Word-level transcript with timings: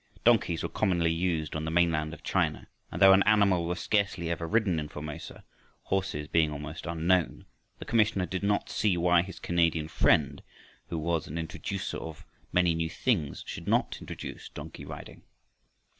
Donkeys 0.23 0.63
were 0.63 0.69
commonly 0.69 1.11
used 1.11 1.55
on 1.55 1.63
the 1.63 1.69
mainland 1.69 2.11
of 2.11 2.23
China, 2.23 2.65
and 2.91 2.99
though 2.99 3.13
an 3.13 3.21
animal 3.27 3.65
was 3.65 3.79
scarcely 3.79 4.31
ever 4.31 4.47
ridden 4.47 4.79
in 4.79 4.87
Formosa, 4.89 5.43
horses 5.83 6.27
being 6.27 6.49
almost 6.51 6.87
unknown, 6.87 7.45
the 7.77 7.85
commissioner 7.85 8.25
did 8.25 8.41
not 8.41 8.67
see 8.67 8.97
why 8.97 9.21
his 9.21 9.37
Canadian 9.39 9.87
friend, 9.87 10.41
who 10.87 10.97
was 10.97 11.27
an 11.27 11.37
introducer 11.37 11.99
of 11.99 12.17
so 12.17 12.23
many 12.51 12.73
new 12.73 12.89
things, 12.89 13.43
should 13.45 13.67
not 13.67 13.99
introduce 14.01 14.49
donkey 14.49 14.85
riding. 14.85 15.21